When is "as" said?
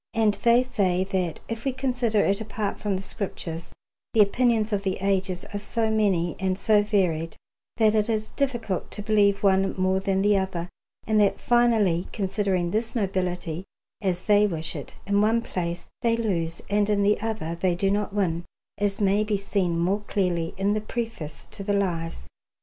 14.01-14.23, 18.79-18.99